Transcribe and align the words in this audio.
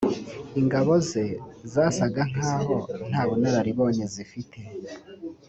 ingabo 0.59 0.93
ze 1.09 1.25
zasaga 1.73 2.21
nk’aho 2.31 2.75
nta 3.09 3.21
bunararibonye 3.27 4.05
zifite 4.13 4.59